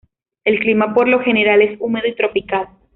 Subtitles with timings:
[0.45, 2.69] El clima por lo general es húmedo y tropical.